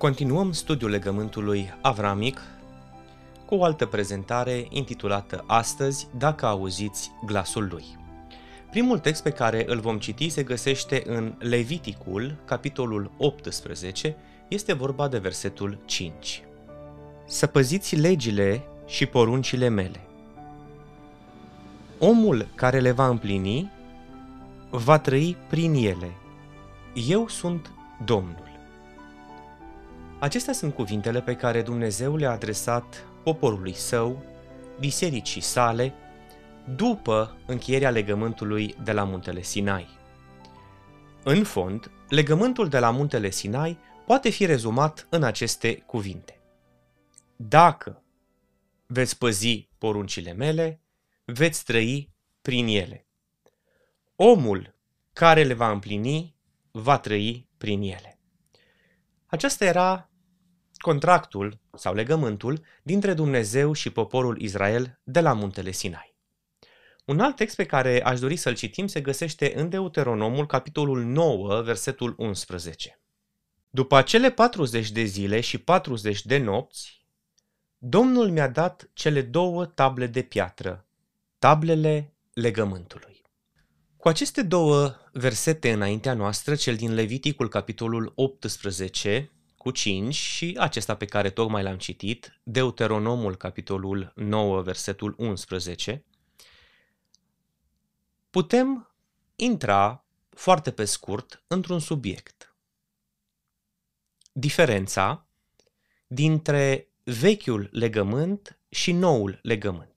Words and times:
Continuăm 0.00 0.52
studiul 0.52 0.90
legământului 0.90 1.74
avramic 1.80 2.40
cu 3.46 3.54
o 3.54 3.64
altă 3.64 3.86
prezentare 3.86 4.66
intitulată 4.70 5.44
Astăzi, 5.46 6.08
dacă 6.18 6.46
auziți 6.46 7.10
glasul 7.24 7.68
lui. 7.70 7.84
Primul 8.70 8.98
text 8.98 9.22
pe 9.22 9.30
care 9.30 9.64
îl 9.66 9.80
vom 9.80 9.98
citi 9.98 10.28
se 10.28 10.42
găsește 10.42 11.02
în 11.06 11.34
Leviticul, 11.38 12.36
capitolul 12.44 13.10
18, 13.16 14.16
este 14.48 14.72
vorba 14.72 15.08
de 15.08 15.18
versetul 15.18 15.78
5. 15.84 16.42
Să 17.26 17.46
păziți 17.46 17.96
legile 17.96 18.62
și 18.86 19.06
poruncile 19.06 19.68
mele. 19.68 20.00
Omul 21.98 22.46
care 22.54 22.80
le 22.80 22.90
va 22.90 23.08
împlini 23.08 23.70
va 24.70 24.98
trăi 24.98 25.36
prin 25.48 25.74
ele. 25.74 26.10
Eu 26.94 27.28
sunt 27.28 27.70
Domnul. 28.04 28.49
Acestea 30.20 30.52
sunt 30.52 30.74
cuvintele 30.74 31.22
pe 31.22 31.36
care 31.36 31.62
Dumnezeu 31.62 32.16
le-a 32.16 32.30
adresat 32.30 33.06
poporului 33.22 33.74
său, 33.74 34.22
bisericii 34.78 35.40
sale, 35.40 35.94
după 36.76 37.36
încheierea 37.46 37.90
legământului 37.90 38.74
de 38.82 38.92
la 38.92 39.04
muntele 39.04 39.42
Sinai. 39.42 39.88
În 41.24 41.44
fond, 41.44 41.90
legământul 42.08 42.68
de 42.68 42.78
la 42.78 42.90
muntele 42.90 43.30
Sinai 43.30 43.78
poate 44.06 44.30
fi 44.30 44.46
rezumat 44.46 45.06
în 45.10 45.22
aceste 45.22 45.74
cuvinte. 45.74 46.40
Dacă 47.36 48.02
veți 48.86 49.18
păzi 49.18 49.68
poruncile 49.78 50.32
mele, 50.32 50.80
veți 51.24 51.64
trăi 51.64 52.12
prin 52.42 52.66
ele. 52.66 53.06
Omul 54.16 54.74
care 55.12 55.42
le 55.42 55.54
va 55.54 55.70
împlini 55.70 56.36
va 56.70 56.98
trăi 56.98 57.48
prin 57.56 57.82
ele. 57.82 58.18
Aceasta 59.26 59.64
era 59.64 60.09
contractul 60.80 61.58
sau 61.74 61.94
legământul 61.94 62.64
dintre 62.82 63.14
Dumnezeu 63.14 63.72
și 63.72 63.90
poporul 63.90 64.40
Israel 64.40 65.00
de 65.02 65.20
la 65.20 65.32
muntele 65.32 65.70
Sinai. 65.70 66.14
Un 67.04 67.20
alt 67.20 67.36
text 67.36 67.56
pe 67.56 67.64
care 67.64 68.02
aș 68.04 68.20
dori 68.20 68.36
să-l 68.36 68.54
citim 68.54 68.86
se 68.86 69.00
găsește 69.00 69.52
în 69.56 69.68
Deuteronomul, 69.68 70.46
capitolul 70.46 71.02
9, 71.02 71.60
versetul 71.60 72.14
11. 72.18 73.00
După 73.70 73.96
acele 73.96 74.30
40 74.30 74.90
de 74.90 75.02
zile 75.02 75.40
și 75.40 75.58
40 75.58 76.24
de 76.24 76.38
nopți, 76.38 77.04
Domnul 77.78 78.30
mi-a 78.30 78.48
dat 78.48 78.90
cele 78.92 79.22
două 79.22 79.66
table 79.66 80.06
de 80.06 80.22
piatră, 80.22 80.86
tablele 81.38 82.14
legământului. 82.32 83.22
Cu 83.96 84.08
aceste 84.08 84.42
două 84.42 84.94
versete 85.12 85.72
înaintea 85.72 86.14
noastră, 86.14 86.54
cel 86.54 86.76
din 86.76 86.94
Leviticul, 86.94 87.48
capitolul 87.48 88.12
18, 88.14 89.30
cu 89.60 89.70
5 89.70 90.14
și 90.14 90.56
acesta 90.58 90.96
pe 90.96 91.04
care 91.04 91.30
tocmai 91.30 91.62
l-am 91.62 91.78
citit, 91.78 92.40
Deuteronomul, 92.42 93.36
capitolul 93.36 94.12
9, 94.14 94.62
versetul 94.62 95.14
11, 95.18 96.04
putem 98.30 98.94
intra 99.36 100.04
foarte 100.28 100.70
pe 100.70 100.84
scurt 100.84 101.42
într-un 101.46 101.78
subiect. 101.78 102.54
Diferența 104.32 105.26
dintre 106.06 106.88
vechiul 107.02 107.68
legământ 107.72 108.58
și 108.68 108.92
noul 108.92 109.38
legământ. 109.42 109.89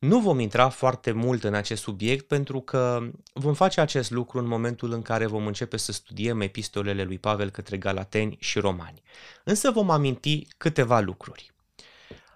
Nu 0.00 0.20
vom 0.20 0.38
intra 0.38 0.68
foarte 0.68 1.12
mult 1.12 1.44
în 1.44 1.54
acest 1.54 1.82
subiect 1.82 2.26
pentru 2.26 2.60
că 2.60 3.10
vom 3.32 3.54
face 3.54 3.80
acest 3.80 4.10
lucru 4.10 4.38
în 4.38 4.46
momentul 4.46 4.92
în 4.92 5.02
care 5.02 5.26
vom 5.26 5.46
începe 5.46 5.76
să 5.76 5.92
studiem 5.92 6.40
epistolele 6.40 7.04
lui 7.04 7.18
Pavel 7.18 7.50
către 7.50 7.76
Galateni 7.76 8.36
și 8.40 8.58
Romani. 8.58 9.02
Însă 9.44 9.70
vom 9.70 9.90
aminti 9.90 10.46
câteva 10.56 11.00
lucruri. 11.00 11.52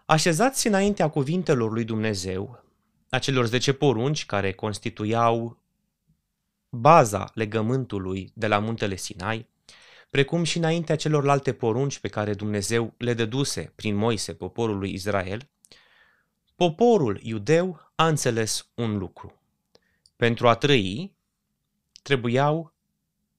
Așezați 0.05 0.67
înaintea 0.67 1.09
cuvintelor 1.09 1.73
lui 1.73 1.85
Dumnezeu, 1.85 2.65
acelor 3.09 3.47
10 3.47 3.73
porunci 3.73 4.27
care 4.27 4.53
constituiau 4.53 5.59
baza 6.69 7.31
legământului 7.35 8.33
de 8.35 8.47
la 8.47 8.59
muntele 8.59 8.97
Sinai, 8.97 9.49
precum 10.11 10.43
și 10.43 10.59
înaintea 10.59 10.97
celorlalte 10.97 11.53
porunci 11.53 11.99
pe 11.99 12.09
care 12.09 12.35
Dumnezeu 12.35 12.95
le 12.97 13.15
dăduse 13.15 13.73
prin 13.75 13.95
Moise 13.95 14.35
poporului 14.35 14.93
Israel, 14.93 15.49
Poporul 16.55 17.21
iudeu 17.23 17.91
a 17.95 18.07
înțeles 18.07 18.69
un 18.75 18.99
lucru. 18.99 19.41
Pentru 20.17 20.49
a 20.49 20.55
trăi, 20.55 21.17
trebuiau 22.03 22.73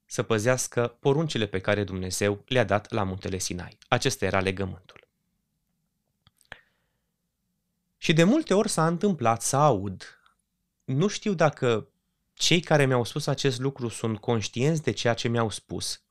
să 0.06 0.24
păzească 0.24 0.98
poruncile 1.00 1.46
pe 1.46 1.60
care 1.60 1.84
Dumnezeu 1.84 2.44
le-a 2.48 2.64
dat 2.64 2.92
la 2.92 3.04
muntele 3.04 3.38
Sinai. 3.38 3.78
Acesta 3.88 4.26
era 4.26 4.40
legământul. 4.40 5.08
Și 7.98 8.14
de 8.14 8.24
multe 8.24 8.54
ori 8.54 8.70
s-a 8.70 8.88
întâmplat 8.88 9.42
să 9.42 9.56
aud, 9.56 10.20
nu 10.84 11.08
știu 11.08 11.34
dacă 11.34 11.88
cei 12.34 12.60
care 12.60 12.86
mi-au 12.86 13.04
spus 13.04 13.28
acest 13.28 13.60
lucru 13.60 13.88
sunt 13.88 14.20
conștienți 14.20 14.84
de 14.84 14.92
ceea 14.92 15.14
ce 15.14 15.28
mi-au 15.28 15.50
spus, 15.50 16.02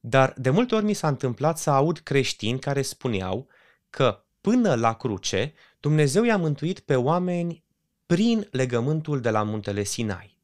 dar 0.00 0.34
de 0.36 0.50
multe 0.50 0.74
ori 0.74 0.84
mi 0.84 0.94
s-a 0.94 1.08
întâmplat 1.08 1.58
să 1.58 1.70
aud 1.70 1.98
creștini 1.98 2.58
care 2.58 2.82
spuneau 2.82 3.48
că 3.90 4.24
până 4.40 4.74
la 4.74 4.94
cruce 4.94 5.54
Dumnezeu 5.82 6.24
i-a 6.24 6.36
mântuit 6.36 6.80
pe 6.80 6.96
oameni 6.96 7.64
prin 8.06 8.48
legământul 8.50 9.20
de 9.20 9.30
la 9.30 9.42
muntele 9.42 9.82
Sinai. 9.82 10.38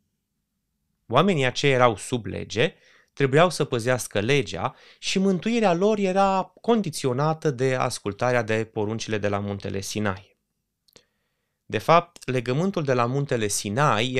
Oamenii 1.08 1.44
aceia 1.44 1.74
erau 1.74 1.96
sub 1.96 2.26
lege, 2.26 2.74
trebuiau 3.12 3.50
să 3.50 3.64
păzească 3.64 4.20
legea 4.20 4.74
și 4.98 5.18
mântuirea 5.18 5.72
lor 5.72 5.98
era 5.98 6.52
condiționată 6.60 7.50
de 7.50 7.74
ascultarea 7.74 8.42
de 8.42 8.64
poruncile 8.64 9.18
de 9.18 9.28
la 9.28 9.38
muntele 9.38 9.80
Sinai. 9.80 10.36
De 11.66 11.78
fapt, 11.78 12.30
legământul 12.30 12.82
de 12.82 12.92
la 12.92 13.06
muntele 13.06 13.48
Sinai 13.48 14.14